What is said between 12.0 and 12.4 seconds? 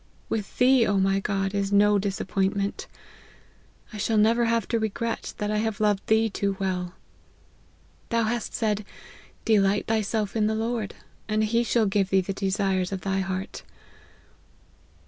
thee the